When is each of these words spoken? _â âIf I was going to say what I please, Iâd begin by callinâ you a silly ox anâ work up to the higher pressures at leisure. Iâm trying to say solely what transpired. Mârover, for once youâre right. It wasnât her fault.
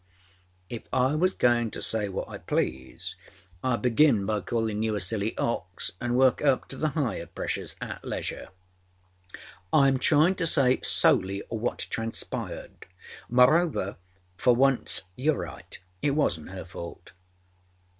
_â 0.71 0.81
âIf 0.81 0.85
I 0.91 1.13
was 1.13 1.35
going 1.35 1.69
to 1.69 1.79
say 1.79 2.09
what 2.09 2.27
I 2.27 2.39
please, 2.39 3.15
Iâd 3.63 3.83
begin 3.83 4.25
by 4.25 4.41
callinâ 4.41 4.81
you 4.83 4.95
a 4.95 4.99
silly 4.99 5.37
ox 5.37 5.91
anâ 6.01 6.13
work 6.15 6.41
up 6.41 6.67
to 6.69 6.75
the 6.75 6.87
higher 6.87 7.27
pressures 7.27 7.75
at 7.79 8.03
leisure. 8.03 8.47
Iâm 9.71 10.01
trying 10.01 10.33
to 10.33 10.47
say 10.47 10.81
solely 10.81 11.43
what 11.49 11.85
transpired. 11.91 12.87
Mârover, 13.31 13.95
for 14.37 14.55
once 14.55 15.03
youâre 15.19 15.37
right. 15.37 15.79
It 16.01 16.13
wasnât 16.15 16.49
her 16.49 16.65
fault. 16.65 17.11